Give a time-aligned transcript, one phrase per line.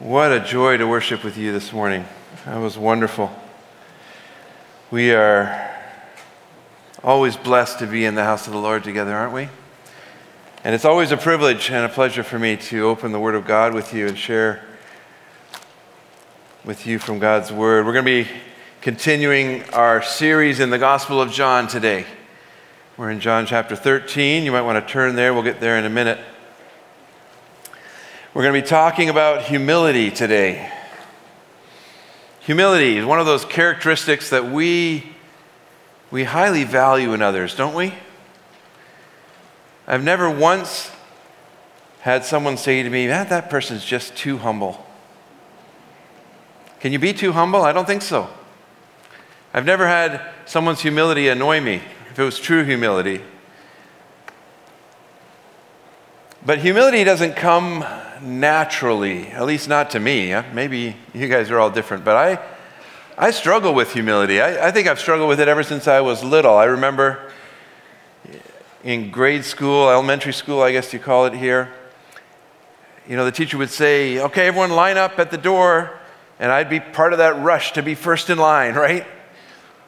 [0.00, 2.04] What a joy to worship with you this morning.
[2.46, 3.30] That was wonderful.
[4.90, 5.72] We are
[7.04, 9.48] always blessed to be in the house of the Lord together, aren't we?
[10.64, 13.46] And it's always a privilege and a pleasure for me to open the Word of
[13.46, 14.64] God with you and share
[16.64, 17.86] with you from God's Word.
[17.86, 18.30] We're going to be
[18.80, 22.04] continuing our series in the Gospel of John today.
[22.96, 24.42] We're in John chapter 13.
[24.42, 25.32] You might want to turn there.
[25.32, 26.18] We'll get there in a minute.
[28.34, 30.68] We're going to be talking about humility today.
[32.40, 35.14] Humility is one of those characteristics that we,
[36.10, 37.94] we highly value in others, don't we?
[39.86, 40.90] I've never once
[42.00, 44.84] had someone say to me, that, that person's just too humble.
[46.80, 47.62] Can you be too humble?
[47.62, 48.28] I don't think so.
[49.52, 53.22] I've never had someone's humility annoy me, if it was true humility.
[56.46, 57.86] But humility doesn't come
[58.20, 60.38] naturally, at least not to me.
[60.52, 62.38] Maybe you guys are all different, but I,
[63.16, 64.42] I struggle with humility.
[64.42, 66.54] I, I think I've struggled with it ever since I was little.
[66.54, 67.32] I remember
[68.82, 71.72] in grade school, elementary school, I guess you call it here,
[73.08, 75.98] you know, the teacher would say, okay, everyone line up at the door,
[76.38, 79.06] and I'd be part of that rush to be first in line, right?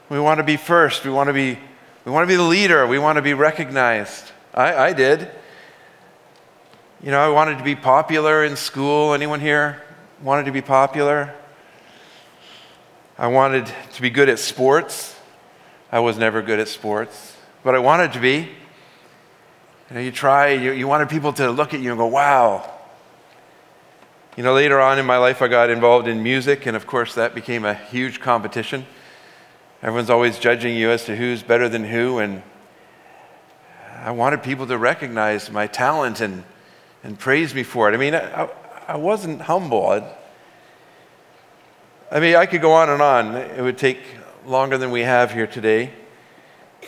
[0.09, 1.05] We want to be first.
[1.05, 1.59] We want to be,
[2.07, 2.87] we want to be the leader.
[2.87, 4.33] We want to be recognized.
[4.55, 5.31] I, I did.
[7.03, 9.13] You know, I wanted to be popular in school.
[9.13, 9.83] Anyone here
[10.23, 11.35] wanted to be popular?
[13.19, 15.15] I wanted to be good at sports.
[15.93, 18.49] I was never good at sports, but I wanted to be.
[19.91, 22.73] You know, you try, you, you wanted people to look at you and go, wow.
[24.39, 27.15] You know, later on in my life, I got involved in music, and of course,
[27.15, 28.87] that became a huge competition.
[29.83, 32.43] Everyone's always judging you as to who's better than who, and
[34.01, 36.43] I wanted people to recognize my talent and
[37.07, 37.95] and praise me for it.
[37.95, 38.49] I mean, I,
[38.89, 39.91] I wasn't humble.
[39.91, 40.13] I,
[42.11, 43.37] I mean, I could go on and on.
[43.37, 44.01] It would take
[44.45, 45.93] longer than we have here today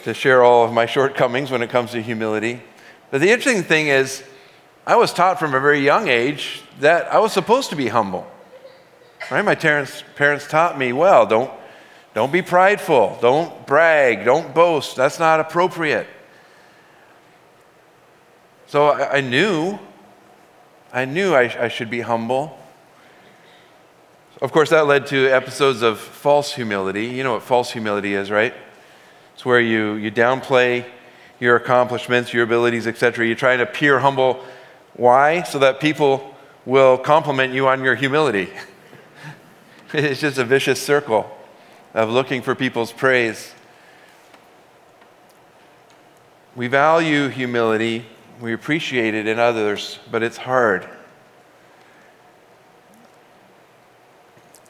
[0.03, 2.61] to share all of my shortcomings when it comes to humility.
[3.13, 4.25] But the interesting thing is,
[4.85, 8.27] I was taught from a very young age that I was supposed to be humble.
[9.31, 9.45] Right?
[9.45, 11.51] My parents, parents taught me, well, don't,
[12.15, 14.97] don't be prideful, don't brag, don't boast.
[14.97, 16.09] That's not appropriate.
[18.67, 19.79] So I, I knew
[20.93, 22.59] I knew I, I should be humble.
[24.41, 27.07] Of course, that led to episodes of false humility.
[27.07, 28.55] You know what false humility is, right?
[29.35, 30.87] It's where you, you downplay
[31.41, 33.27] your accomplishments, your abilities, etc.
[33.27, 34.43] You try to appear humble.
[34.95, 35.43] Why?
[35.43, 36.35] So that people
[36.65, 38.49] will compliment you on your humility.
[39.93, 41.31] it's just a vicious circle
[41.93, 43.53] of looking for people's praise.
[46.57, 48.07] We value humility
[48.41, 50.89] we appreciate it in others, but it's hard.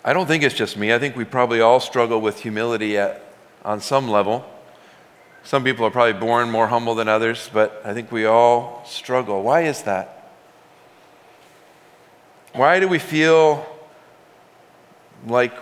[0.04, 0.92] I don't think it's just me.
[0.94, 3.22] I think we probably all struggle with humility at,
[3.64, 4.44] on some level.
[5.44, 9.42] Some people are probably born more humble than others, but I think we all struggle.
[9.42, 10.32] Why is that?
[12.54, 13.66] Why do we feel
[15.26, 15.52] like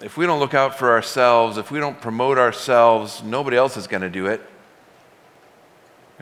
[0.00, 3.88] if we don't look out for ourselves, if we don't promote ourselves, nobody else is
[3.88, 4.40] going to do it?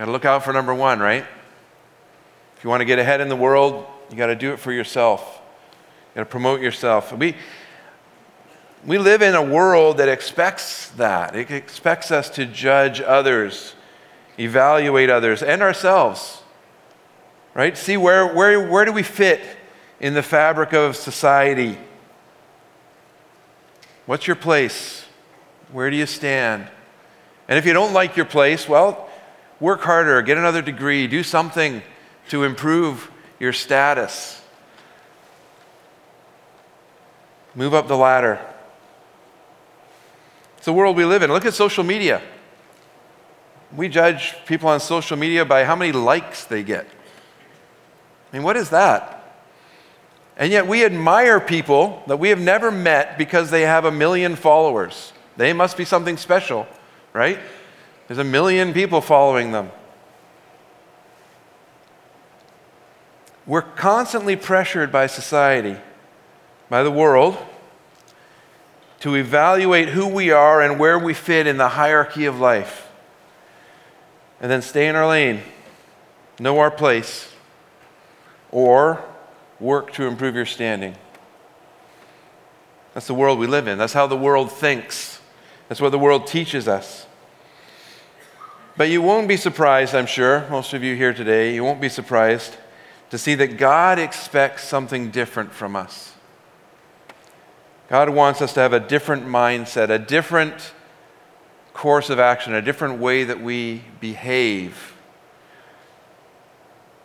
[0.00, 1.26] Got to look out for number one, right?
[2.56, 4.72] If you want to get ahead in the world, you got to do it for
[4.72, 5.42] yourself.
[6.14, 7.12] You got to promote yourself.
[7.12, 7.36] We,
[8.86, 11.36] we live in a world that expects that.
[11.36, 13.74] It expects us to judge others,
[14.38, 16.44] evaluate others, and ourselves.
[17.52, 17.76] Right?
[17.76, 19.42] See where, where, where do we fit
[20.00, 21.76] in the fabric of society?
[24.06, 25.04] What's your place?
[25.72, 26.68] Where do you stand?
[27.48, 29.09] And if you don't like your place, well,
[29.60, 31.82] work harder, get another degree, do something
[32.30, 34.40] to improve your status.
[37.54, 38.40] Move up the ladder.
[40.56, 41.30] It's the world we live in.
[41.30, 42.22] Look at social media.
[43.76, 46.86] We judge people on social media by how many likes they get.
[48.32, 49.16] I mean, what is that?
[50.36, 54.36] And yet we admire people that we have never met because they have a million
[54.36, 55.12] followers.
[55.36, 56.66] They must be something special,
[57.12, 57.38] right?
[58.10, 59.70] There's a million people following them.
[63.46, 65.76] We're constantly pressured by society,
[66.68, 67.38] by the world,
[68.98, 72.90] to evaluate who we are and where we fit in the hierarchy of life.
[74.40, 75.42] And then stay in our lane,
[76.40, 77.32] know our place,
[78.50, 79.04] or
[79.60, 80.96] work to improve your standing.
[82.92, 83.78] That's the world we live in.
[83.78, 85.20] That's how the world thinks.
[85.68, 86.99] That's what the world teaches us.
[88.80, 91.90] But you won't be surprised, I'm sure, most of you here today, you won't be
[91.90, 92.56] surprised
[93.10, 96.14] to see that God expects something different from us.
[97.90, 100.72] God wants us to have a different mindset, a different
[101.74, 104.94] course of action, a different way that we behave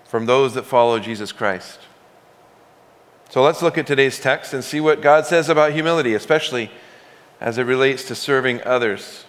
[0.06, 1.81] from those that follow Jesus Christ.
[3.30, 6.72] So let's look at today's text and see what God says about humility, especially
[7.42, 9.25] as it relates to serving others.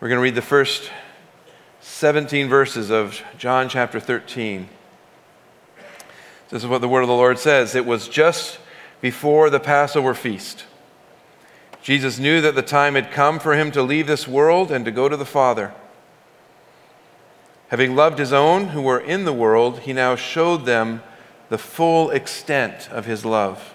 [0.00, 0.90] We're going to read the first
[1.82, 4.66] 17 verses of John chapter 13.
[6.48, 7.74] This is what the word of the Lord says.
[7.74, 8.60] It was just
[9.02, 10.64] before the Passover feast.
[11.82, 14.90] Jesus knew that the time had come for him to leave this world and to
[14.90, 15.74] go to the Father.
[17.68, 21.02] Having loved his own who were in the world, he now showed them
[21.50, 23.74] the full extent of his love.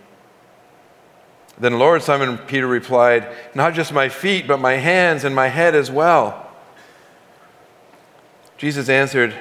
[1.61, 5.75] Then Lord, Simon Peter replied, Not just my feet, but my hands and my head
[5.75, 6.51] as well.
[8.57, 9.35] Jesus answered,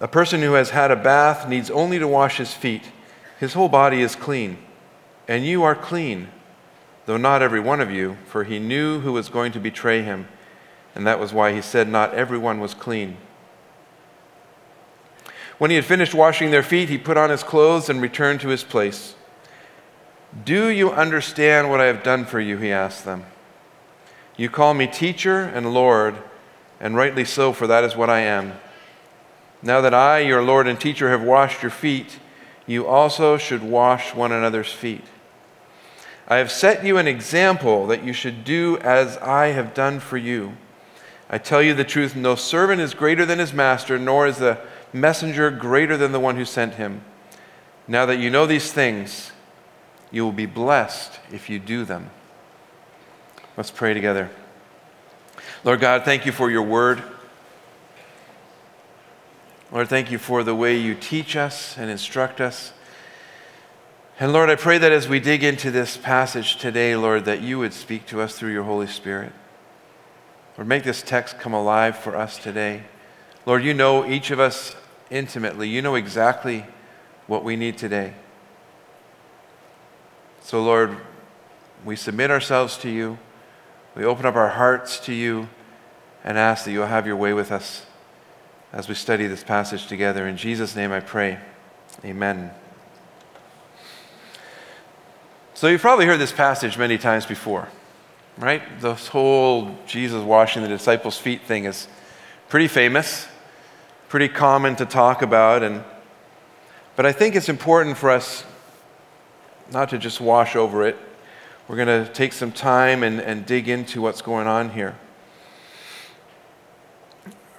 [0.00, 2.84] A person who has had a bath needs only to wash his feet.
[3.38, 4.56] His whole body is clean.
[5.28, 6.28] And you are clean,
[7.04, 10.28] though not every one of you, for he knew who was going to betray him.
[10.94, 13.18] And that was why he said, Not everyone was clean.
[15.58, 18.48] When he had finished washing their feet, he put on his clothes and returned to
[18.48, 19.14] his place.
[20.44, 22.56] Do you understand what I have done for you?
[22.56, 23.24] He asked them.
[24.36, 26.16] You call me teacher and Lord,
[26.80, 28.54] and rightly so, for that is what I am.
[29.62, 32.18] Now that I, your Lord and teacher, have washed your feet,
[32.66, 35.04] you also should wash one another's feet.
[36.26, 40.16] I have set you an example that you should do as I have done for
[40.16, 40.56] you.
[41.28, 44.58] I tell you the truth no servant is greater than his master, nor is the
[44.92, 47.04] messenger greater than the one who sent him.
[47.86, 49.32] Now that you know these things,
[50.12, 52.10] you will be blessed if you do them.
[53.56, 54.30] Let's pray together.
[55.64, 57.02] Lord God, thank you for your word.
[59.72, 62.72] Lord, thank you for the way you teach us and instruct us.
[64.20, 67.58] And Lord, I pray that as we dig into this passage today, Lord, that you
[67.58, 69.32] would speak to us through your Holy Spirit.
[70.58, 72.82] Lord, make this text come alive for us today.
[73.46, 74.76] Lord, you know each of us
[75.10, 75.68] intimately.
[75.68, 76.66] You know exactly
[77.26, 78.12] what we need today.
[80.42, 80.96] So, Lord,
[81.84, 83.18] we submit ourselves to you.
[83.94, 85.48] We open up our hearts to you
[86.24, 87.86] and ask that you'll have your way with us
[88.72, 90.26] as we study this passage together.
[90.26, 91.38] In Jesus' name I pray.
[92.04, 92.50] Amen.
[95.54, 97.68] So, you've probably heard this passage many times before,
[98.38, 98.62] right?
[98.80, 101.88] This whole Jesus washing the disciples' feet thing is
[102.48, 103.28] pretty famous
[104.12, 105.62] pretty common to talk about.
[105.62, 105.82] And,
[106.96, 108.44] but I think it's important for us
[109.72, 110.98] not to just wash over it.
[111.66, 114.96] We're going to take some time and, and dig into what's going on here.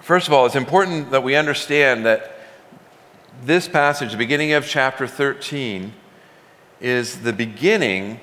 [0.02, 2.36] First of all, it's important that we understand that
[3.44, 5.94] this passage, the beginning of chapter 13,
[6.80, 8.20] is the beginning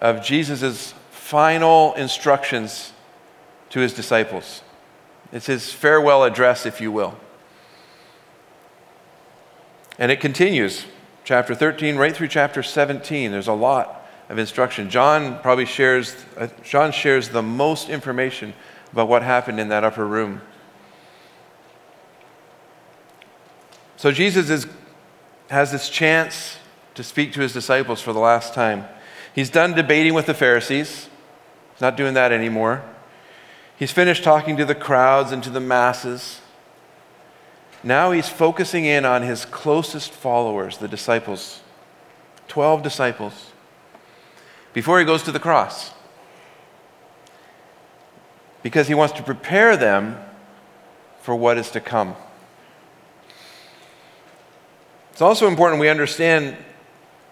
[0.00, 2.92] of Jesus' final instructions
[3.70, 4.62] to his disciples.
[5.32, 7.18] It's his farewell address, if you will.
[9.98, 10.86] And it continues,
[11.24, 13.32] chapter 13 right through chapter 17.
[13.32, 14.90] There's a lot of instruction.
[14.90, 18.54] John probably shares, uh, John shares the most information
[18.92, 20.42] about what happened in that upper room.
[23.96, 24.66] So Jesus is,
[25.48, 26.58] has this chance
[26.94, 28.84] to speak to his disciples for the last time.
[29.34, 31.08] He's done debating with the Pharisees,
[31.72, 32.84] he's not doing that anymore.
[33.76, 36.40] He's finished talking to the crowds and to the masses.
[37.84, 41.60] Now he's focusing in on his closest followers, the disciples,
[42.48, 43.52] 12 disciples,
[44.72, 45.92] before he goes to the cross.
[48.62, 50.18] Because he wants to prepare them
[51.20, 52.16] for what is to come.
[55.12, 56.56] It's also important we understand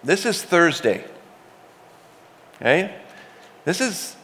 [0.05, 1.03] this is Thursday.
[2.57, 2.95] Okay?
[3.65, 4.17] This is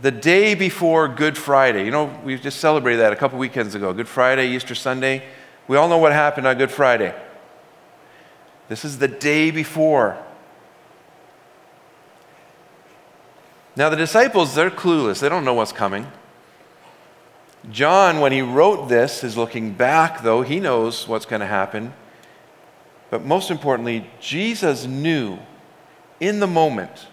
[0.00, 1.84] the day before Good Friday.
[1.84, 5.22] You know, we just celebrated that a couple weekends ago Good Friday, Easter Sunday.
[5.70, 7.14] We all know what happened on Good Friday.
[8.68, 10.18] This is the day before.
[13.76, 15.20] Now, the disciples, they're clueless.
[15.20, 16.10] They don't know what's coming.
[17.70, 20.42] John, when he wrote this, is looking back, though.
[20.42, 21.92] He knows what's going to happen.
[23.08, 25.38] But most importantly, Jesus knew
[26.18, 27.06] in the moment,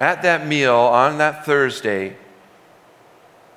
[0.00, 2.16] at that meal on that Thursday,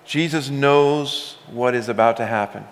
[0.04, 2.66] Jesus knows what is about to happen.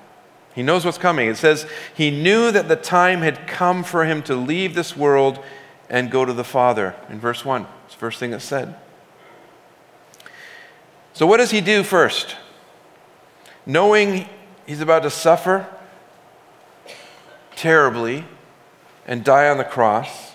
[0.56, 1.28] He knows what's coming.
[1.28, 5.44] It says he knew that the time had come for him to leave this world
[5.90, 7.68] and go to the Father in verse 1.
[7.86, 8.74] It's the first thing that's said.
[11.14, 12.38] So, what does he do first?
[13.66, 14.30] Knowing
[14.66, 15.68] he's about to suffer
[17.58, 18.24] terribly
[19.06, 20.34] and die on the cross,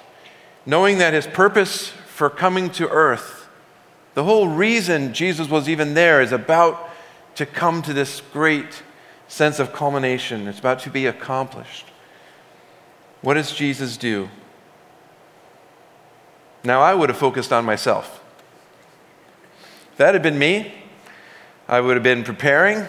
[0.67, 3.49] knowing that his purpose for coming to earth,
[4.13, 6.91] the whole reason Jesus was even there, is about
[7.37, 8.83] to come to this great
[9.31, 10.49] sense of culmination.
[10.49, 11.87] It's about to be accomplished.
[13.23, 14.29] What does Jesus do?
[16.65, 18.23] Now, I would have focused on myself
[19.93, 20.75] If that had been me,
[21.69, 22.85] I would have been preparing.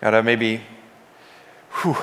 [0.00, 0.62] Gotta maybe
[1.82, 1.96] whew,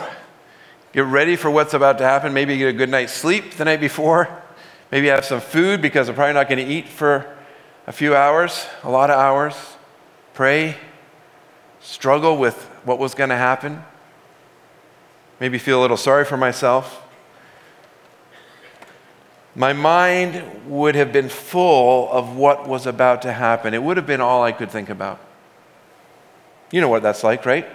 [0.94, 2.34] get ready for what's about to happen.
[2.34, 4.30] Maybe get a good night's sleep the night before.
[4.92, 7.36] Maybe have some food because I'm probably not going to eat for
[7.86, 9.56] a few hours, a lot of hours.
[10.34, 10.78] Pray,
[11.82, 13.82] struggle with what was going to happen.
[15.40, 17.06] Maybe feel a little sorry for myself
[19.56, 23.74] my mind would have been full of what was about to happen.
[23.74, 25.20] It would have been all I could think about.
[26.72, 27.68] You know what that's like, right?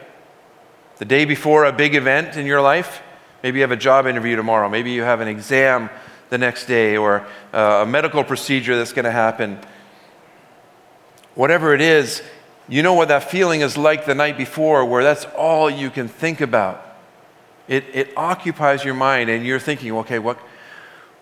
[0.97, 3.03] The day before a big event in your life,
[3.43, 5.91] maybe you have a job interview tomorrow, maybe you have an exam
[6.31, 9.59] the next day, or uh, a medical procedure that's going to happen.
[11.35, 12.23] Whatever it is,
[12.69, 16.09] you know what that feeling is like the night before, where that's all you can
[16.09, 16.97] think about.
[17.69, 20.39] It, it occupies your mind, and you're thinking, okay, what,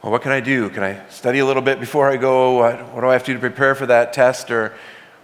[0.02, 0.70] well, what can I do?
[0.70, 2.58] Can I study a little bit before I go?
[2.58, 4.74] What, what do I have to do to prepare for that test or,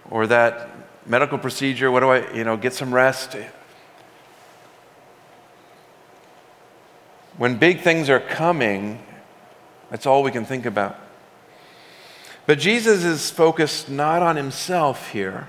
[0.09, 0.69] or that
[1.05, 1.91] medical procedure?
[1.91, 3.35] What do I, you know, get some rest?
[7.37, 9.01] When big things are coming,
[9.89, 10.97] that's all we can think about.
[12.45, 15.47] But Jesus is focused not on himself here.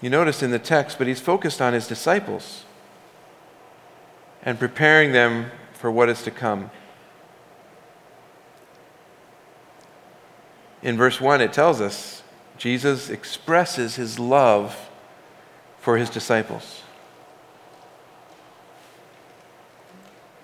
[0.00, 2.64] You notice in the text, but he's focused on his disciples
[4.42, 6.70] and preparing them for what is to come.
[10.82, 12.22] in verse 1, it tells us
[12.56, 14.88] Jesus expresses his love
[15.80, 16.82] for his disciples.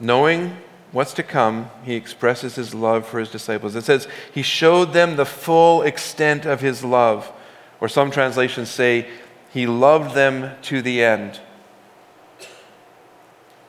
[0.00, 0.56] Knowing
[0.92, 3.74] what's to come, he expresses his love for his disciples.
[3.74, 7.30] It says, He showed them the full extent of his love.
[7.80, 9.08] Or some translations say,
[9.54, 11.38] He loved them to the end.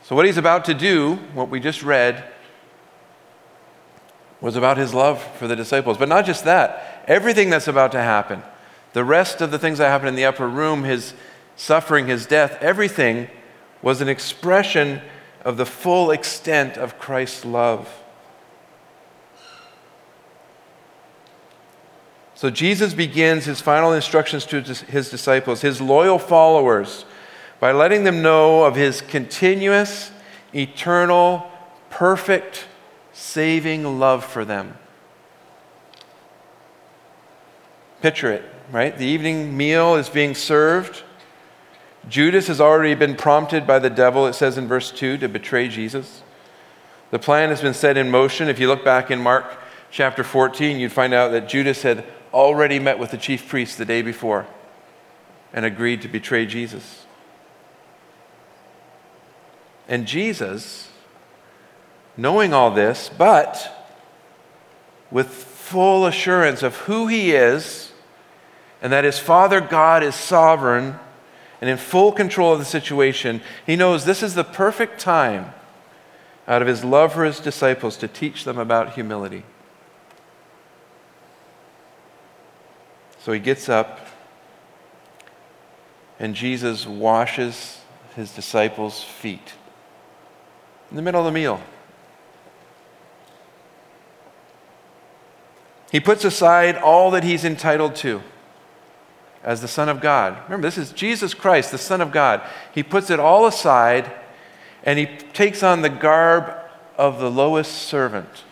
[0.01, 2.23] So, what he's about to do, what we just read,
[4.41, 5.99] was about his love for the disciples.
[5.99, 8.41] But not just that, everything that's about to happen,
[8.93, 11.13] the rest of the things that happen in the upper room, his
[11.55, 13.29] suffering, his death, everything
[13.83, 15.03] was an expression
[15.43, 17.87] of the full extent of Christ's love.
[22.35, 27.05] So Jesus begins his final instructions to his disciples, his loyal followers,
[27.61, 30.11] by letting them know of his continuous,
[30.53, 31.49] eternal,
[31.89, 32.67] perfect
[33.13, 34.77] saving love for them.
[38.01, 38.95] Picture it, right?
[38.97, 41.03] The evening meal is being served.
[42.09, 45.69] Judas has already been prompted by the devil, it says in verse 2, to betray
[45.69, 46.21] Jesus.
[47.11, 48.49] The plan has been set in motion.
[48.49, 49.57] If you look back in Mark
[49.89, 52.03] chapter 14, you'd find out that Judas had
[52.35, 54.45] already met with the chief priests the day before
[55.53, 57.05] and agreed to betray Jesus.
[59.87, 60.89] And Jesus
[62.17, 63.89] knowing all this, but
[65.09, 67.93] with full assurance of who he is
[68.81, 70.99] and that his Father God is sovereign
[71.61, 75.53] and in full control of the situation, he knows this is the perfect time
[76.47, 79.43] out of his love for his disciples to teach them about humility.
[83.25, 84.01] So he gets up,
[86.19, 87.79] and Jesus washes
[88.15, 89.53] his disciples' feet
[90.91, 91.59] in the middle of the meal.
[95.91, 98.21] He puts aside all that he's entitled to
[99.43, 100.37] as the Son of God.
[100.43, 102.47] Remember, this is Jesus Christ, the Son of God.
[102.75, 104.11] He puts it all aside
[104.83, 106.55] and he takes on the garb
[106.95, 108.43] of the lowest servant.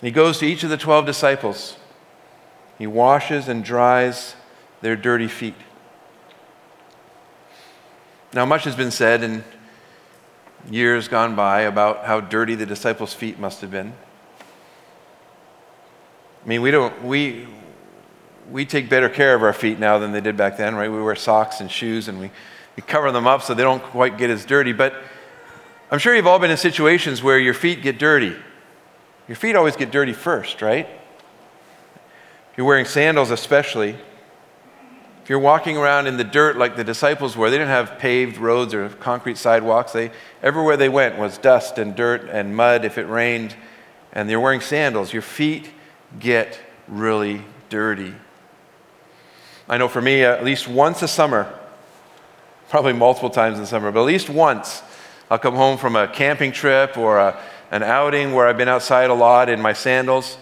[0.00, 1.76] He goes to each of the 12 disciples.
[2.78, 4.36] He washes and dries
[4.80, 5.56] their dirty feet.
[8.32, 9.42] Now, much has been said in
[10.70, 13.92] years gone by about how dirty the disciples' feet must have been.
[16.44, 17.48] I mean, we don't, we,
[18.50, 20.90] we take better care of our feet now than they did back then, right?
[20.90, 22.30] We wear socks and shoes and we,
[22.76, 24.72] we cover them up so they don't quite get as dirty.
[24.72, 24.94] But
[25.90, 28.36] I'm sure you've all been in situations where your feet get dirty.
[29.28, 30.86] Your feet always get dirty first, right?
[30.86, 33.90] If you're wearing sandals, especially.
[35.22, 38.38] If you're walking around in the dirt like the disciples were, they didn't have paved
[38.38, 39.92] roads or concrete sidewalks.
[39.92, 40.10] They,
[40.42, 43.54] everywhere they went was dust and dirt and mud if it rained,
[44.14, 45.12] and you're wearing sandals.
[45.12, 45.70] Your feet
[46.18, 46.58] get
[46.88, 48.14] really dirty.
[49.68, 51.52] I know for me, uh, at least once a summer,
[52.70, 54.82] probably multiple times in the summer, but at least once,
[55.30, 57.38] I'll come home from a camping trip or a,
[57.70, 60.38] an outing where I've been outside a lot in my sandals.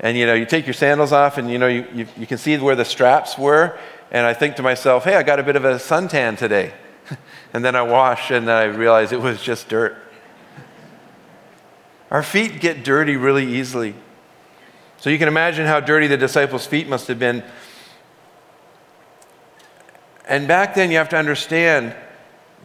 [0.00, 2.38] And you know, you take your sandals off and you know, you, you, you can
[2.38, 3.78] see where the straps were.
[4.10, 6.72] And I think to myself, hey, I got a bit of a suntan today.
[7.52, 9.96] and then I wash and I realize it was just dirt.
[12.10, 13.94] Our feet get dirty really easily.
[14.98, 17.44] So you can imagine how dirty the disciples' feet must have been.
[20.28, 21.94] And back then, you have to understand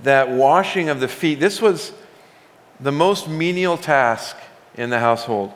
[0.03, 1.91] that washing of the feet, this was
[2.81, 4.35] the most menial task
[4.75, 5.53] in the household.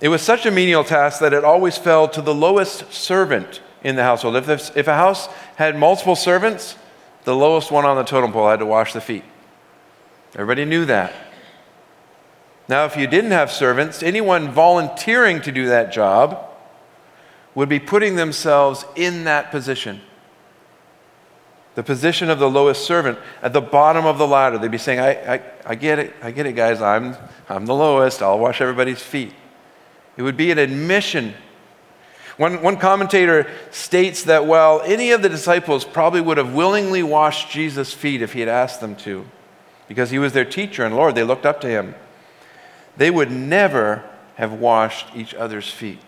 [0.00, 3.96] It was such a menial task that it always fell to the lowest servant in
[3.96, 4.36] the household.
[4.36, 6.76] If, if a house had multiple servants,
[7.24, 9.24] the lowest one on the totem pole had to wash the feet.
[10.34, 11.12] Everybody knew that.
[12.68, 16.46] Now, if you didn't have servants, anyone volunteering to do that job
[17.54, 20.00] would be putting themselves in that position.
[21.80, 24.58] The position of the lowest servant at the bottom of the ladder.
[24.58, 26.82] They'd be saying, I, I, I get it, I get it, guys.
[26.82, 27.16] I'm,
[27.48, 28.20] I'm the lowest.
[28.20, 29.32] I'll wash everybody's feet.
[30.18, 31.32] It would be an admission.
[32.36, 37.50] One, one commentator states that, well, any of the disciples probably would have willingly washed
[37.50, 39.24] Jesus' feet if he had asked them to,
[39.88, 41.14] because he was their teacher and Lord.
[41.14, 41.94] They looked up to him
[42.98, 46.00] they would never have washed each other's feet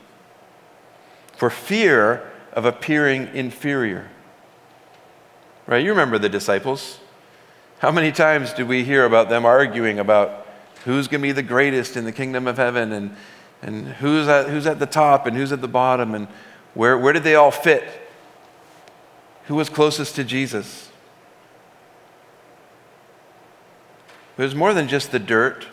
[1.35, 4.11] for fear of appearing inferior.
[5.67, 5.85] Right?
[5.85, 6.99] You remember the disciples.
[7.79, 10.47] How many times do we hear about them arguing about
[10.85, 13.17] who's going to be the greatest in the kingdom of heaven and,
[13.61, 16.29] and who's, at, who's at the top and who's at the bottom and
[16.75, 17.85] where, where did they all fit?
[19.47, 20.91] Who was closest to Jesus?
[24.39, 25.67] It was more than just the dirt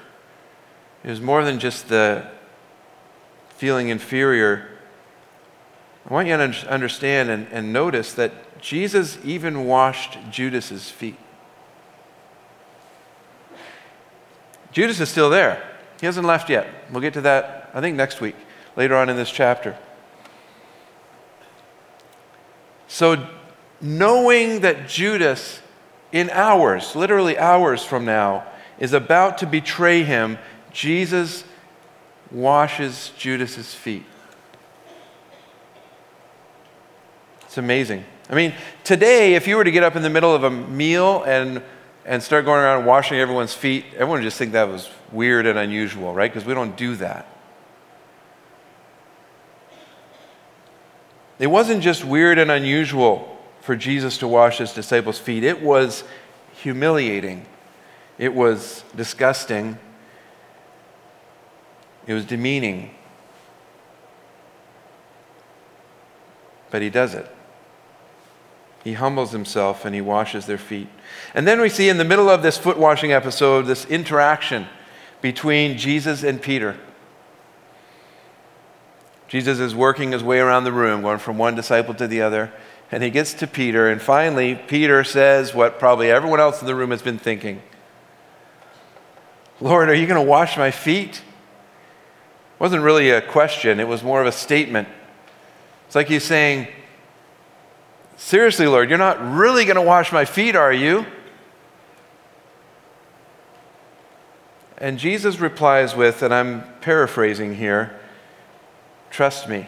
[1.03, 2.27] it was more than just the
[3.49, 4.67] feeling inferior.
[6.09, 11.17] I want you to understand and, and notice that Jesus even washed Judas's feet.
[14.71, 15.63] Judas is still there.
[15.99, 16.67] He hasn't left yet.
[16.91, 18.35] We'll get to that, I think, next week,
[18.75, 19.77] later on in this chapter.
[22.87, 23.27] So,
[23.81, 25.61] knowing that Judas,
[26.11, 28.45] in hours, literally hours from now,
[28.77, 30.37] is about to betray him,
[30.71, 31.43] Jesus
[32.31, 34.05] washes Judas's feet.
[37.41, 38.05] It's amazing.
[38.29, 41.23] I mean, today, if you were to get up in the middle of a meal
[41.23, 41.63] and,
[42.05, 45.57] and start going around washing everyone's feet, everyone would just think that was weird and
[45.57, 46.31] unusual, right?
[46.31, 47.25] Because we don't do that.
[51.39, 56.03] It wasn't just weird and unusual for Jesus to wash his disciples' feet, it was
[56.53, 57.45] humiliating,
[58.17, 59.77] it was disgusting,
[62.05, 62.91] it was demeaning.
[66.69, 67.29] But he does it.
[68.83, 70.87] He humbles himself and he washes their feet.
[71.33, 74.67] And then we see in the middle of this foot washing episode this interaction
[75.21, 76.77] between Jesus and Peter.
[79.27, 82.51] Jesus is working his way around the room, going from one disciple to the other,
[82.91, 86.73] and he gets to Peter, and finally, Peter says what probably everyone else in the
[86.73, 87.61] room has been thinking
[89.61, 91.21] Lord, are you going to wash my feet?
[92.59, 94.87] wasn't really a question, it was more of a statement.
[95.87, 96.67] It's like he's saying,
[98.19, 101.05] Seriously, Lord, you're not really going to wash my feet, are you?
[104.77, 107.97] And Jesus replies with, and I'm paraphrasing here,
[109.09, 109.67] trust me.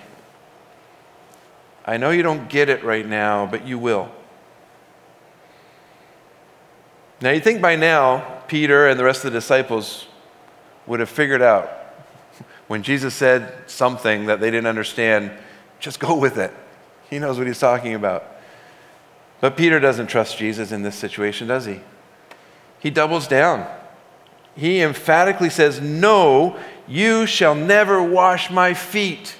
[1.85, 4.11] I know you don't get it right now, but you will.
[7.21, 10.07] Now, you think by now, Peter and the rest of the disciples
[10.87, 11.69] would have figured out
[12.67, 15.31] when Jesus said something that they didn't understand,
[15.79, 16.53] just go with it.
[17.09, 18.27] He knows what he's talking about.
[19.41, 21.81] But Peter doesn't trust Jesus in this situation, does he?
[22.79, 23.67] He doubles down.
[24.55, 29.35] he emphatically says, No, you shall never wash my feet.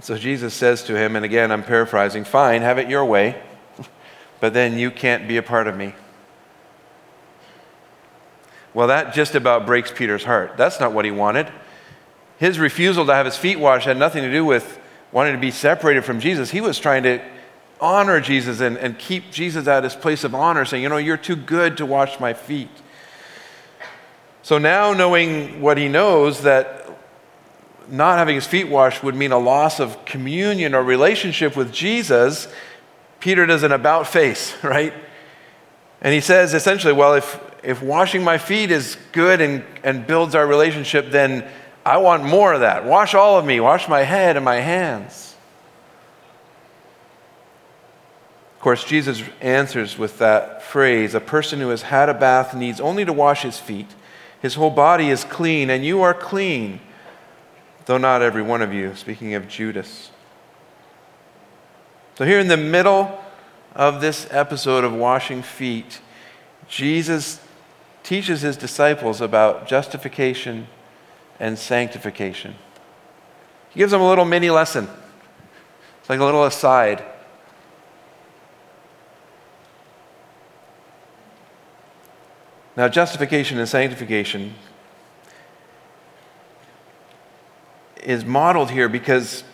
[0.00, 3.40] So Jesus says to him, and again I'm paraphrasing, Fine, have it your way,
[4.40, 5.94] but then you can't be a part of me.
[8.74, 10.56] Well, that just about breaks Peter's heart.
[10.56, 11.52] That's not what he wanted.
[12.42, 14.80] His refusal to have his feet washed had nothing to do with
[15.12, 16.50] wanting to be separated from Jesus.
[16.50, 17.22] He was trying to
[17.80, 21.16] honor Jesus and, and keep Jesus at his place of honor, saying, You know, you're
[21.16, 22.68] too good to wash my feet.
[24.42, 26.90] So now, knowing what he knows, that
[27.88, 32.48] not having his feet washed would mean a loss of communion or relationship with Jesus,
[33.20, 34.92] Peter does an about face, right?
[36.00, 40.34] And he says essentially, well, if, if washing my feet is good and, and builds
[40.34, 41.48] our relationship, then
[41.84, 42.84] I want more of that.
[42.84, 45.34] Wash all of me, wash my head and my hands.
[48.56, 52.80] Of course, Jesus answers with that phrase a person who has had a bath needs
[52.80, 53.88] only to wash his feet.
[54.40, 56.80] His whole body is clean, and you are clean
[57.86, 60.10] though not every one of you, speaking of Judas.
[62.16, 63.18] So, here in the middle
[63.74, 66.00] of this episode of washing feet,
[66.68, 67.40] Jesus
[68.02, 70.66] teaches his disciples about justification
[71.40, 72.54] and sanctification.
[73.70, 74.88] He gives them a little mini lesson.
[76.00, 77.04] It's like a little aside.
[82.76, 84.54] Now, justification and sanctification
[88.02, 89.44] is modeled here because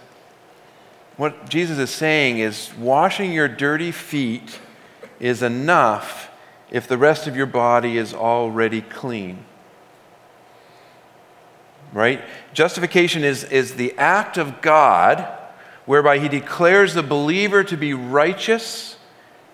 [1.17, 4.61] what Jesus is saying is washing your dirty feet
[5.19, 6.31] is enough
[6.71, 9.45] if the rest of your body is already clean.
[11.93, 12.23] Right?
[12.53, 15.27] Justification is, is the act of God
[15.87, 18.99] whereby he declares the believer to be righteous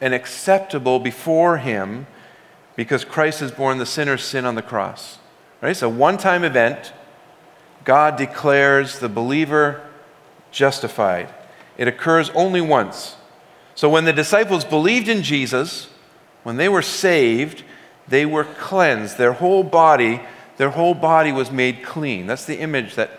[0.01, 2.07] and acceptable before him
[2.77, 5.19] because Christ has borne the sinner's sin on the cross.
[5.61, 5.71] Right?
[5.71, 6.93] It's a one time event
[7.85, 9.83] God declares the believer
[10.51, 11.33] justified.
[11.77, 13.17] It occurs only once.
[13.75, 15.89] So when the disciples believed in Jesus,
[16.43, 17.65] when they were saved,
[18.09, 19.19] they were cleansed.
[19.19, 20.21] Their whole body,
[20.57, 22.27] their whole body was made clean.
[22.27, 23.11] That's the image that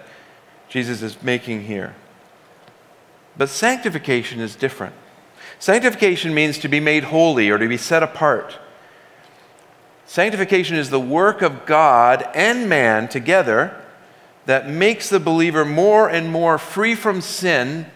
[0.70, 1.96] Jesus is making here.
[3.38, 4.96] But sanctification is different.
[5.60, 8.58] Sanctification means to be made holy or to be set apart.
[10.06, 13.82] Sanctification is the work of God and man together
[14.46, 17.88] that makes the believer more and more free from sin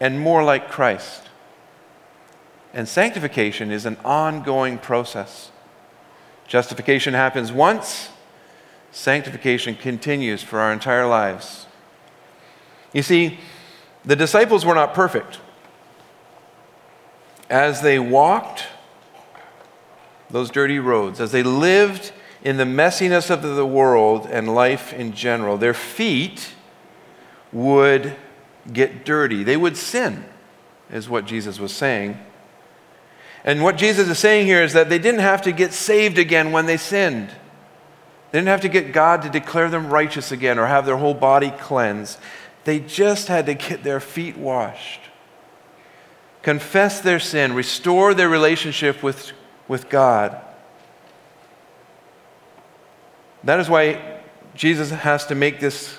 [0.00, 1.28] and more like Christ.
[2.72, 5.50] And sanctification is an ongoing process.
[6.46, 8.08] Justification happens once,
[8.90, 11.66] sanctification continues for our entire lives.
[12.92, 13.38] You see,
[14.04, 15.38] the disciples were not perfect.
[17.48, 18.66] As they walked
[20.30, 25.12] those dirty roads, as they lived in the messiness of the world and life in
[25.12, 26.54] general, their feet
[27.52, 28.16] would
[28.72, 29.42] get dirty.
[29.42, 30.24] They would sin,
[30.90, 32.18] is what Jesus was saying.
[33.44, 36.52] And what Jesus is saying here is that they didn't have to get saved again
[36.52, 37.30] when they sinned.
[38.30, 41.14] They didn't have to get God to declare them righteous again or have their whole
[41.14, 42.18] body cleansed.
[42.64, 45.00] They just had to get their feet washed,
[46.42, 49.32] confess their sin, restore their relationship with,
[49.66, 50.40] with God.
[53.42, 54.20] That is why
[54.54, 55.98] Jesus has to make this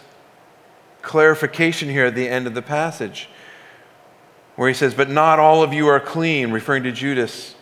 [1.01, 3.27] clarification here at the end of the passage,
[4.55, 7.55] where he says, But not all of you are clean, referring to Judas.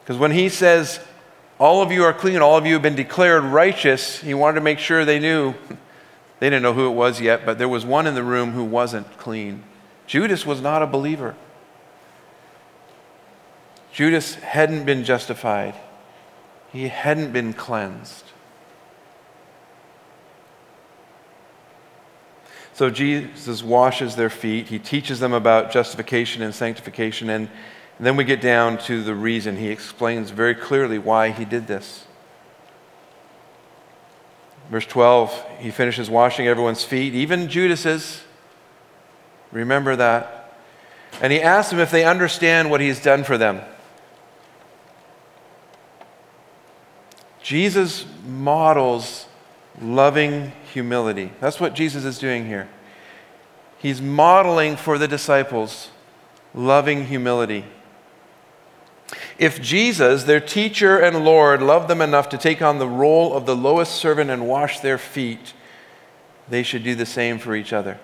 [0.00, 1.00] Because when he says,
[1.58, 4.60] All of you are clean, all of you have been declared righteous, he wanted to
[4.60, 5.54] make sure they knew.
[6.38, 8.62] They didn't know who it was yet, but there was one in the room who
[8.62, 9.64] wasn't clean.
[10.06, 11.34] Judas was not a believer.
[13.90, 15.74] Judas hadn't been justified
[16.76, 18.24] he hadn't been cleansed.
[22.74, 24.68] So Jesus washes their feet.
[24.68, 27.30] He teaches them about justification and sanctification.
[27.30, 27.48] And
[27.98, 29.56] then we get down to the reason.
[29.56, 32.04] He explains very clearly why he did this.
[34.70, 38.22] Verse 12, he finishes washing everyone's feet, even Judas's.
[39.52, 40.54] Remember that.
[41.22, 43.62] And he asks them if they understand what he's done for them.
[47.42, 49.26] Jesus models
[49.80, 51.32] loving humility.
[51.40, 52.68] That's what Jesus is doing here.
[53.78, 55.90] He's modeling for the disciples
[56.54, 57.64] loving humility.
[59.38, 63.44] If Jesus, their teacher and Lord, loved them enough to take on the role of
[63.44, 65.52] the lowest servant and wash their feet,
[66.48, 67.98] they should do the same for each other.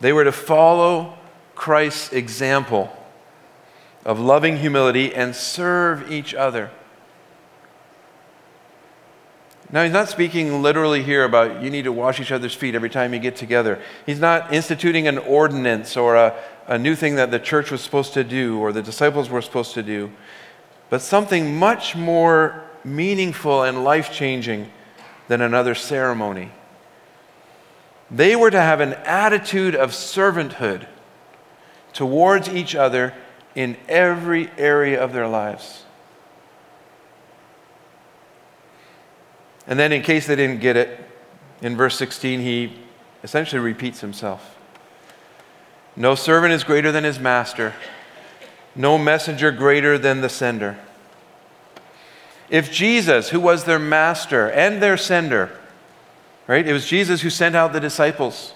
[0.00, 1.18] They were to follow
[1.54, 2.94] Christ's example
[4.04, 6.70] of loving humility and serve each other.
[9.70, 12.88] Now, he's not speaking literally here about you need to wash each other's feet every
[12.88, 13.82] time you get together.
[14.06, 16.34] He's not instituting an ordinance or a,
[16.68, 19.72] a new thing that the church was supposed to do or the disciples were supposed
[19.72, 20.12] to do,
[20.90, 24.70] but something much more meaningful and life changing
[25.28, 26.50] than another ceremony.
[28.10, 30.86] They were to have an attitude of servanthood
[31.94, 33.14] towards each other
[33.54, 35.84] in every area of their lives.
[39.66, 40.98] And then, in case they didn't get it,
[41.60, 42.72] in verse 16, he
[43.22, 44.57] essentially repeats himself
[45.98, 47.74] No servant is greater than his master,
[48.76, 50.78] no messenger greater than the sender.
[52.48, 55.50] If Jesus, who was their master and their sender,
[56.46, 56.64] right?
[56.64, 58.54] It was Jesus who sent out the disciples.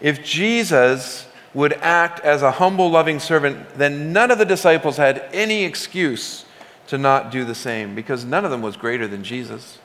[0.00, 5.24] If Jesus would act as a humble, loving servant, then none of the disciples had
[5.32, 6.44] any excuse
[6.88, 9.78] to not do the same because none of them was greater than Jesus.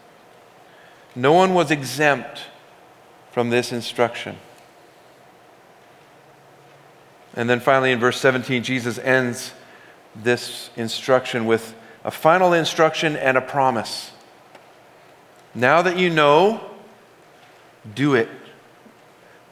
[1.15, 2.41] No one was exempt
[3.31, 4.37] from this instruction.
[7.35, 9.53] And then finally, in verse 17, Jesus ends
[10.15, 14.11] this instruction with a final instruction and a promise.
[15.53, 16.61] Now that you know,
[17.93, 18.29] do it.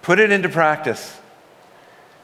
[0.02, 1.20] Put it into practice.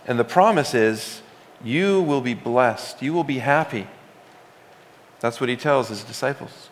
[0.05, 1.21] And the promise is
[1.63, 3.87] you will be blessed, you will be happy.
[5.19, 6.69] That's what he tells his disciples.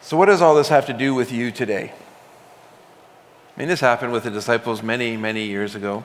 [0.00, 1.92] So, what does all this have to do with you today?
[3.56, 6.04] I mean, this happened with the disciples many, many years ago.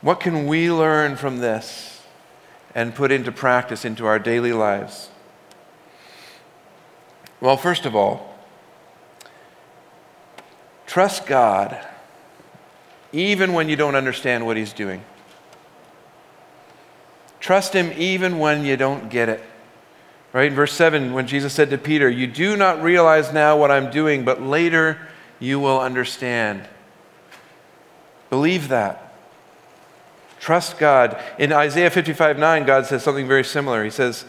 [0.00, 2.02] What can we learn from this
[2.74, 5.10] and put into practice into our daily lives?
[7.40, 8.34] Well, first of all,
[10.86, 11.84] trust God
[13.12, 15.02] even when you don't understand what He's doing.
[17.40, 19.42] Trust Him even when you don't get it.
[20.32, 20.48] Right?
[20.48, 23.90] In verse 7, when Jesus said to Peter, You do not realize now what I'm
[23.90, 24.98] doing, but later
[25.38, 26.68] you will understand.
[28.30, 29.14] Believe that.
[30.40, 31.20] Trust God.
[31.38, 33.84] In Isaiah 55 9, God says something very similar.
[33.84, 34.24] He says,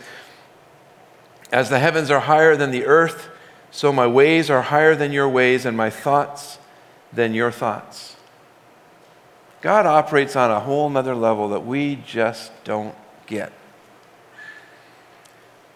[1.51, 3.29] As the heavens are higher than the earth,
[3.71, 6.57] so my ways are higher than your ways, and my thoughts
[7.13, 8.15] than your thoughts.
[9.61, 13.51] God operates on a whole nother level that we just don't get.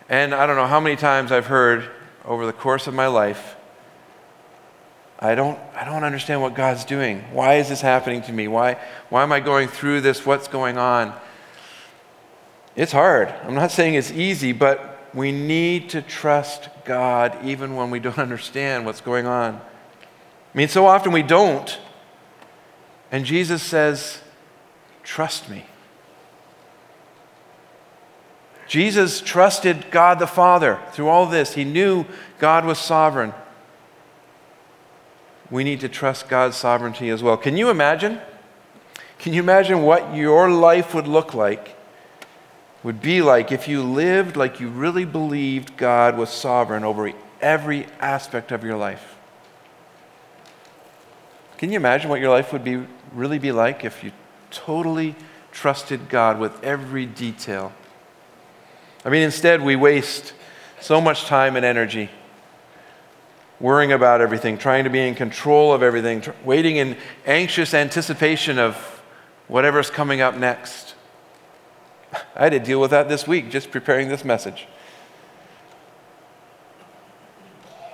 [0.08, 1.90] And I don't know how many times I've heard
[2.26, 3.56] over the course of my life,
[5.22, 7.22] I don't, I don't understand what God's doing.
[7.32, 8.48] Why is this happening to me?
[8.48, 8.80] Why,
[9.10, 10.26] why am I going through this?
[10.26, 11.14] What's going on?
[12.76, 13.30] It's hard.
[13.44, 18.18] I'm not saying it's easy, but we need to trust God even when we don't
[18.18, 19.56] understand what's going on.
[19.56, 21.80] I mean, so often we don't.
[23.12, 24.22] And Jesus says,
[25.04, 25.66] Trust me.
[28.68, 31.54] Jesus trusted God the Father through all this.
[31.56, 32.06] He knew
[32.40, 33.34] God was sovereign.
[35.52, 37.36] We need to trust God's sovereignty as well.
[37.36, 38.20] Can you imagine?
[39.20, 41.76] Can you imagine what your life would look like,
[42.84, 47.12] would be like if you lived like you really believed God was sovereign over
[47.42, 49.18] every aspect of your life?
[51.58, 52.84] Can you imagine what your life would be,
[53.14, 54.12] really be like if you
[54.50, 55.16] totally
[55.52, 57.74] trusted God with every detail?
[59.04, 60.34] I mean, instead, we waste
[60.80, 62.10] so much time and energy
[63.62, 68.58] worrying about everything, trying to be in control of everything, tr- waiting in anxious anticipation
[68.58, 68.76] of
[69.48, 70.96] whatever's coming up next.
[72.36, 74.68] I had to deal with that this week just preparing this message.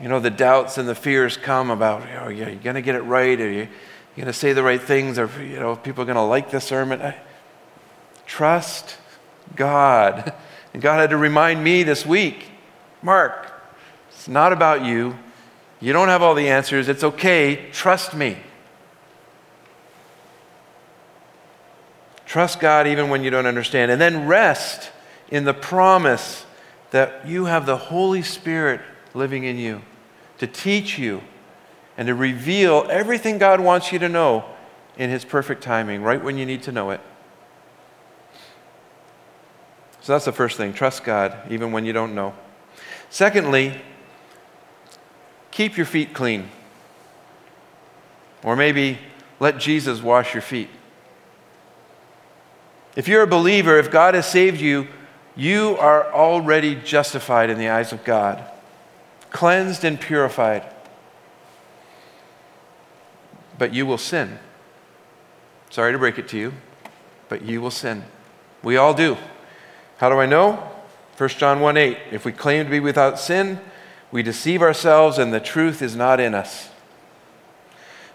[0.01, 2.95] You know, the doubts and the fears come about, oh, are you going to get
[2.95, 3.39] it right?
[3.39, 3.67] Are you
[4.15, 5.19] going to say the right things?
[5.19, 7.01] Are you know, people going to like the sermon?
[7.01, 7.17] I,
[8.25, 8.97] trust
[9.55, 10.33] God.
[10.73, 12.51] And God had to remind me this week
[13.01, 13.51] Mark,
[14.09, 15.17] it's not about you.
[15.79, 16.89] You don't have all the answers.
[16.89, 17.69] It's okay.
[17.71, 18.37] Trust me.
[22.25, 23.91] Trust God even when you don't understand.
[23.91, 24.91] And then rest
[25.29, 26.45] in the promise
[26.91, 28.81] that you have the Holy Spirit
[29.13, 29.81] living in you
[30.39, 31.21] to teach you
[31.97, 34.45] and to reveal everything God wants you to know
[34.97, 37.01] in His perfect timing, right when you need to know it.
[40.01, 42.33] So that's the first thing trust God even when you don't know.
[43.09, 43.81] Secondly,
[45.57, 46.47] keep your feet clean.
[48.43, 48.99] Or maybe
[49.39, 50.69] let Jesus wash your feet.
[52.95, 54.87] If you're a believer, if God has saved you,
[55.35, 58.43] you are already justified in the eyes of God,
[59.31, 60.63] cleansed and purified.
[63.57, 64.37] but you will sin.
[65.71, 66.53] Sorry to break it to you,
[67.27, 68.03] but you will sin.
[68.61, 69.17] We all do.
[69.97, 70.71] How do I know?
[71.17, 71.97] 1 John 1 8.
[72.11, 73.59] If we claim to be without sin,
[74.11, 76.69] we deceive ourselves and the truth is not in us.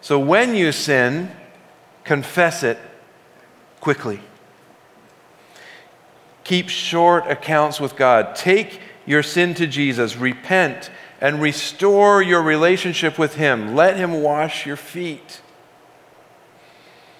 [0.00, 1.30] So when you sin,
[2.04, 2.78] confess it
[3.80, 4.20] quickly.
[6.44, 8.34] Keep short accounts with God.
[8.34, 13.76] Take your sin to Jesus, repent, and restore your relationship with Him.
[13.76, 15.40] Let Him wash your feet.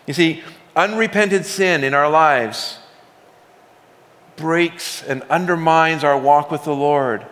[0.07, 0.43] You see,
[0.75, 2.79] unrepented sin in our lives
[4.37, 7.25] breaks and undermines our walk with the Lord.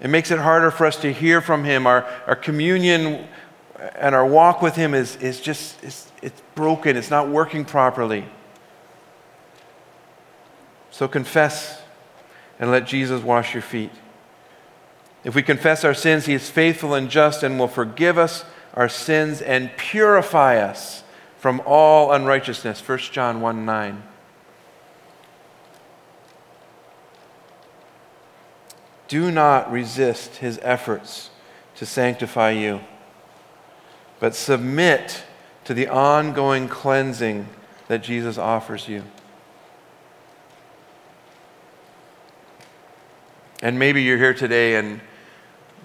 [0.00, 1.86] It makes it harder for us to hear from Him.
[1.86, 3.26] Our, our communion
[3.96, 8.24] and our walk with Him is, is just it's, it's broken, it's not working properly.
[10.90, 11.80] So confess
[12.58, 13.92] and let Jesus wash your feet.
[15.24, 18.88] If we confess our sins, He is faithful and just and will forgive us our
[18.88, 21.02] sins and purify us
[21.38, 22.80] from all unrighteousness.
[22.86, 24.02] 1 John 1 9.
[29.08, 31.30] Do not resist his efforts
[31.76, 32.80] to sanctify you,
[34.20, 35.24] but submit
[35.64, 37.48] to the ongoing cleansing
[37.88, 39.02] that Jesus offers you.
[43.62, 45.00] And maybe you're here today and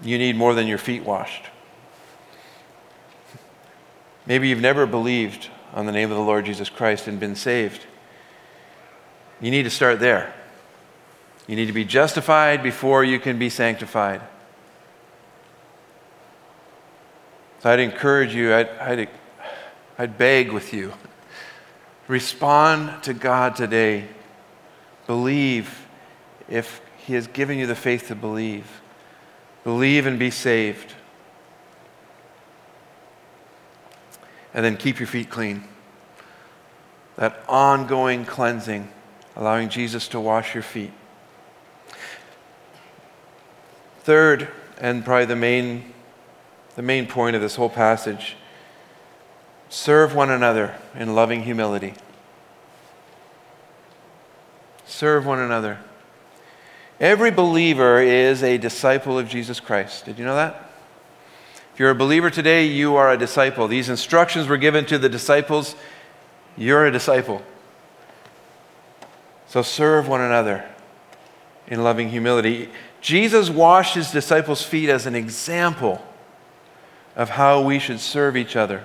[0.03, 1.45] you need more than your feet washed.
[4.25, 7.85] Maybe you've never believed on the name of the Lord Jesus Christ and been saved.
[9.41, 10.33] You need to start there.
[11.47, 14.21] You need to be justified before you can be sanctified.
[17.61, 19.09] So I'd encourage you, I'd, I'd,
[19.97, 20.93] I'd beg with you.
[22.07, 24.07] Respond to God today.
[25.07, 25.87] Believe
[26.49, 28.81] if He has given you the faith to believe.
[29.63, 30.93] Believe and be saved.
[34.53, 35.63] And then keep your feet clean.
[37.15, 38.89] That ongoing cleansing,
[39.35, 40.91] allowing Jesus to wash your feet.
[44.03, 45.93] Third, and probably the main,
[46.75, 48.35] the main point of this whole passage
[49.69, 51.93] serve one another in loving humility.
[54.85, 55.79] Serve one another.
[56.99, 60.05] Every believer is a disciple of Jesus Christ.
[60.05, 60.69] Did you know that?
[61.73, 63.67] If you're a believer today, you are a disciple.
[63.67, 65.75] These instructions were given to the disciples.
[66.55, 67.41] You're a disciple.
[69.47, 70.69] So serve one another
[71.67, 72.69] in loving humility.
[73.03, 76.01] Jesus washed his disciples' feet as an example
[77.17, 78.81] of how we should serve each other.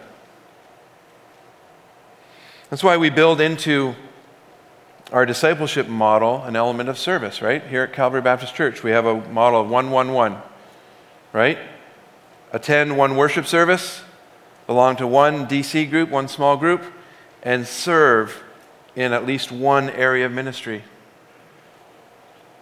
[2.69, 3.95] That's why we build into
[5.13, 7.65] our discipleship model an element of service, right?
[7.69, 10.37] Here at Calvary Baptist Church, we have a model of 111,
[11.33, 11.59] right?
[12.53, 14.03] Attend one worship service,
[14.67, 16.83] belong to one DC group, one small group,
[17.45, 18.43] and serve
[18.97, 20.83] in at least one area of ministry.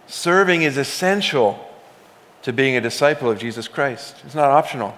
[0.07, 1.63] Serving is essential
[2.43, 4.95] to being a disciple of Jesus Christ, it's not optional.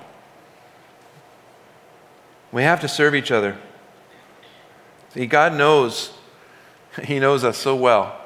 [2.52, 3.58] We have to serve each other.
[5.14, 6.14] See, God knows,
[7.04, 8.20] He knows us so well.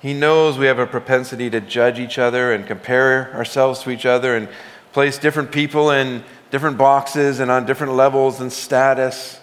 [0.00, 4.06] He knows we have a propensity to judge each other and compare ourselves to each
[4.06, 4.48] other and
[4.92, 9.40] place different people in different boxes and on different levels and status.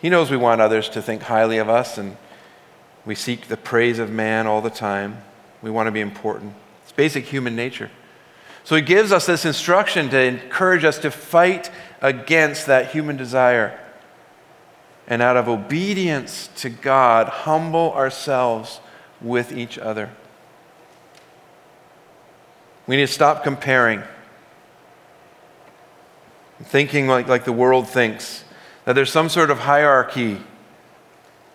[0.00, 2.16] He knows we want others to think highly of us and
[3.04, 5.18] we seek the praise of man all the time.
[5.60, 6.54] We want to be important.
[6.82, 7.90] It's basic human nature.
[8.64, 13.78] So he gives us this instruction to encourage us to fight against that human desire.
[15.08, 18.80] And out of obedience to God, humble ourselves
[19.20, 20.10] with each other.
[22.86, 24.02] We need to stop comparing,
[26.62, 28.44] thinking like, like the world thinks,
[28.84, 30.40] that there's some sort of hierarchy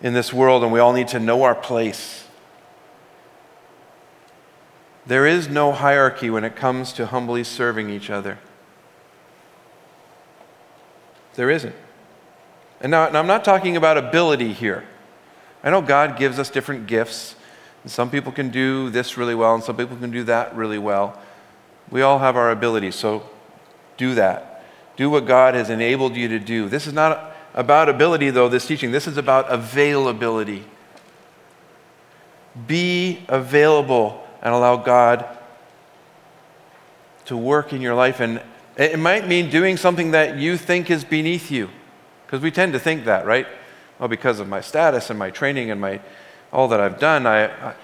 [0.00, 2.24] in this world, and we all need to know our place.
[5.06, 8.38] There is no hierarchy when it comes to humbly serving each other.
[11.34, 11.74] There isn't.
[12.80, 14.86] And now, I'm not talking about ability here.
[15.64, 17.34] I know God gives us different gifts.
[17.82, 20.78] And some people can do this really well, and some people can do that really
[20.78, 21.18] well.
[21.90, 23.28] We all have our abilities, so
[23.96, 24.64] do that.
[24.96, 26.68] Do what God has enabled you to do.
[26.68, 28.92] This is not about ability, though, this teaching.
[28.92, 30.64] This is about availability.
[32.66, 35.26] Be available and allow God
[37.26, 38.20] to work in your life.
[38.20, 38.42] And
[38.76, 41.68] it might mean doing something that you think is beneath you,
[42.26, 43.46] because we tend to think that, right?
[43.98, 46.00] Well, because of my status and my training and my
[46.52, 47.74] all that I've done, I, I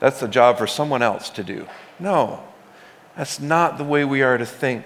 [0.00, 1.68] that's a job for someone else to do.
[1.98, 2.42] No,
[3.16, 4.84] that's not the way we are to think.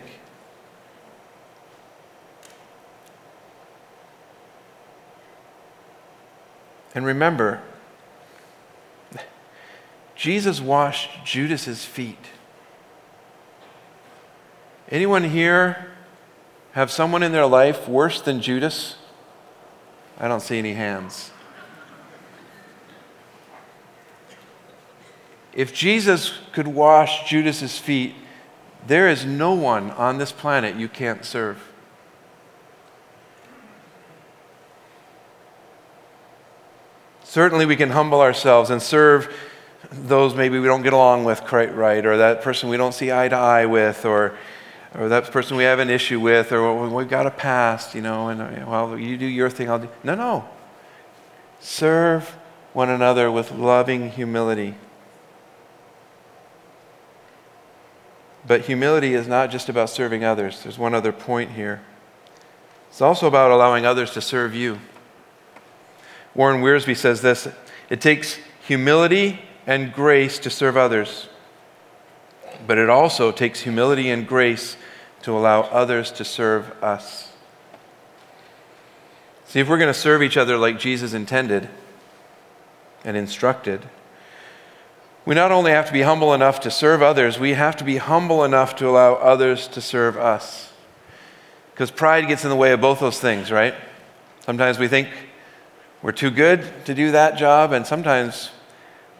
[6.95, 7.61] And remember,
[10.15, 12.27] Jesus washed Judas's feet.
[14.89, 15.91] Anyone here
[16.73, 18.97] have someone in their life worse than Judas?
[20.19, 21.33] I don't see any hands.
[25.53, 28.15] If Jesus could wash Judas's feet,
[28.87, 31.74] there is no one on this planet you can't serve.
[37.35, 39.29] Certainly, we can humble ourselves and serve
[39.91, 43.11] those maybe we don't get along with quite right, or that person we don't see
[43.11, 44.39] eye to eye with, or,
[44.97, 48.29] or that person we have an issue with, or we've got a past, you know,
[48.29, 49.89] and uh, well, you do your thing, I'll do.
[50.05, 50.49] No, no.
[51.59, 52.29] Serve
[52.73, 54.77] one another with loving humility.
[58.47, 60.63] But humility is not just about serving others.
[60.63, 61.83] There's one other point here.
[62.91, 64.79] It's also about allowing others to serve you.
[66.35, 67.49] Warren Wiersbe says this
[67.89, 71.29] it takes humility and grace to serve others,
[72.67, 74.77] but it also takes humility and grace
[75.23, 77.33] to allow others to serve us.
[79.47, 81.69] See, if we're going to serve each other like Jesus intended
[83.05, 83.83] and instructed,
[85.25, 87.97] we not only have to be humble enough to serve others, we have to be
[87.97, 90.73] humble enough to allow others to serve us.
[91.73, 93.75] Because pride gets in the way of both those things, right?
[94.41, 95.09] Sometimes we think
[96.05, 98.51] we're too good to do that job, and sometimes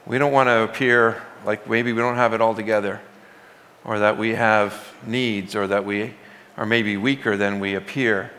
[0.05, 3.01] we don't want to appear like maybe we don't have it all together,
[3.87, 6.13] or that we have needs, or that we
[6.59, 8.31] are maybe weaker than we appear.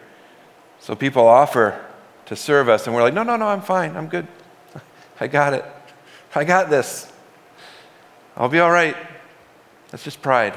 [0.79, 1.83] So people offer
[2.27, 3.97] to serve us, and we're like, no, no, no, I'm fine.
[3.97, 4.27] I'm good.
[5.19, 5.65] I got it.
[6.35, 7.11] I got this.
[8.37, 8.95] I'll be all right.
[9.89, 10.55] That's just pride.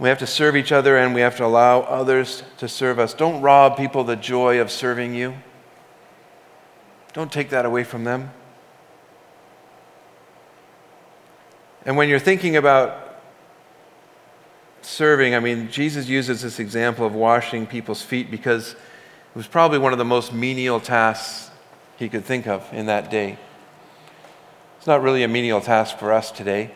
[0.00, 3.12] We have to serve each other and we have to allow others to serve us.
[3.12, 5.34] Don't rob people the joy of serving you.
[7.12, 8.30] Don't take that away from them.
[11.84, 13.20] And when you're thinking about
[14.80, 19.78] serving, I mean, Jesus uses this example of washing people's feet because it was probably
[19.78, 21.50] one of the most menial tasks
[21.98, 23.38] he could think of in that day.
[24.78, 26.70] It's not really a menial task for us today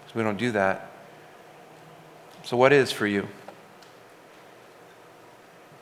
[0.00, 0.91] because we don't do that.
[2.44, 3.28] So, what is for you?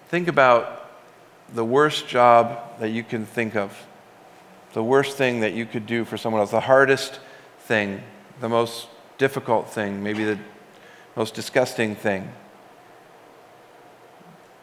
[0.08, 0.90] Think about
[1.54, 3.86] the worst job that you can think of,
[4.72, 7.20] the worst thing that you could do for someone else, the hardest
[7.60, 8.02] thing,
[8.40, 8.88] the most
[9.18, 10.38] difficult thing, maybe the
[11.16, 12.30] most disgusting thing.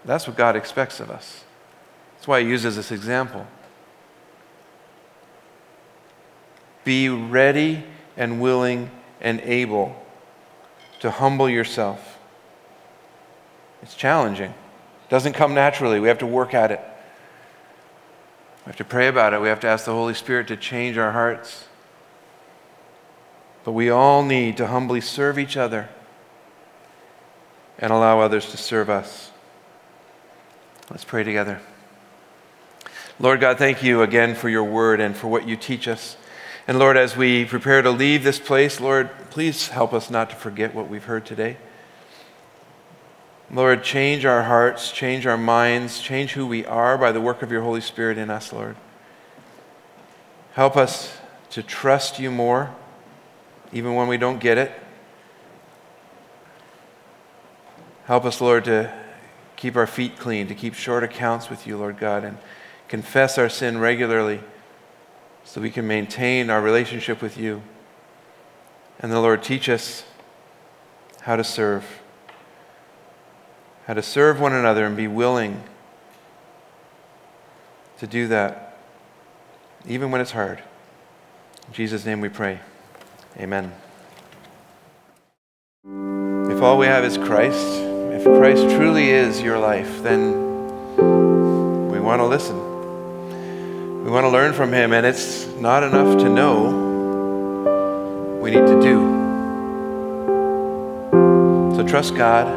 [0.06, 1.44] That's what God expects of us.
[2.16, 3.48] That's why He uses this example.
[6.84, 7.84] Be ready
[8.16, 9.96] and willing and able
[11.00, 12.18] to humble yourself.
[13.82, 14.52] It's challenging.
[14.52, 16.00] It doesn't come naturally.
[16.00, 16.82] We have to work at it.
[18.66, 19.42] We have to pray about it.
[19.42, 21.66] We have to ask the Holy Spirit to change our hearts.
[23.64, 25.90] But we all need to humbly serve each other
[27.80, 29.32] and allow others to serve us.
[30.90, 31.60] Let's pray together.
[33.20, 36.18] Lord God, thank you again for your word and for what you teach us.
[36.68, 40.36] And Lord, as we prepare to leave this place, Lord, please help us not to
[40.36, 41.56] forget what we've heard today.
[43.50, 47.54] Lord, change our hearts, change our minds, change who we are by the work of
[47.54, 48.76] your Holy Spirit in us, Lord.
[50.56, 51.18] Help us
[51.52, 52.76] to trust you more,
[53.72, 54.74] even when we don't get it.
[58.08, 58.94] Help us, Lord, to
[59.56, 62.38] keep our feet clean, to keep short accounts with you, Lord God, and
[62.90, 64.42] confess our sin regularly
[65.48, 67.62] so we can maintain our relationship with you.
[69.00, 70.04] And the Lord, teach us
[71.22, 72.02] how to serve,
[73.86, 75.64] how to serve one another and be willing
[78.00, 78.78] to do that,
[79.88, 80.62] even when it's hard.
[81.68, 82.60] In Jesus' name we pray.
[83.38, 83.72] Amen.
[86.52, 87.66] If all we have is Christ,
[88.12, 90.34] if Christ truly is your life, then
[91.90, 92.67] we want to listen.
[94.08, 96.70] We want to learn from him, and it's not enough to know.
[98.42, 98.96] We need to do.
[101.76, 102.48] So trust God.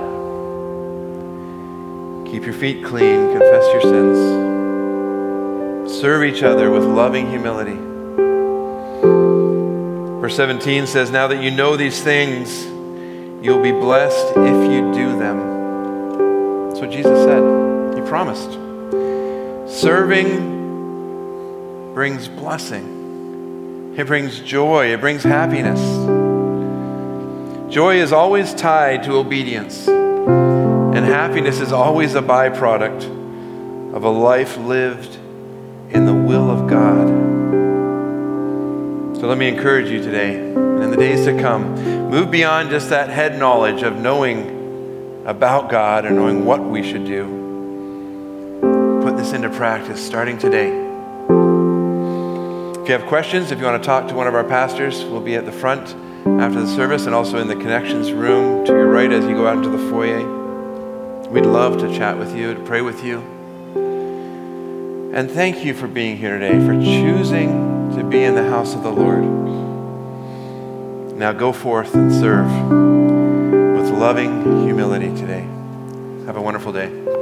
[2.24, 3.32] Keep your feet clean.
[3.32, 4.16] Confess your sins.
[5.92, 7.78] Serve each other with loving humility.
[10.20, 12.64] Verse 17 says, Now that you know these things,
[13.44, 16.68] you'll be blessed if you do them.
[16.68, 17.42] That's what Jesus said.
[17.96, 18.52] He promised.
[19.68, 20.59] Serving
[22.00, 25.78] brings blessing, it brings joy, it brings happiness.
[27.70, 33.04] Joy is always tied to obedience, and happiness is always a byproduct
[33.94, 35.16] of a life lived
[35.90, 37.06] in the will of God.
[39.20, 41.74] So let me encourage you today, and in the days to come,
[42.08, 47.04] move beyond just that head knowledge of knowing about God and knowing what we should
[47.04, 47.26] do.
[49.02, 50.89] Put this into practice starting today.
[52.90, 55.20] If you have questions, if you want to talk to one of our pastors, we'll
[55.20, 55.94] be at the front
[56.42, 59.46] after the service and also in the connections room to your right as you go
[59.46, 60.18] out into the foyer.
[61.28, 63.20] We'd love to chat with you, to pray with you.
[65.14, 68.82] And thank you for being here today, for choosing to be in the house of
[68.82, 69.22] the Lord.
[71.16, 72.50] Now go forth and serve
[73.78, 75.42] with loving humility today.
[76.26, 77.19] Have a wonderful day.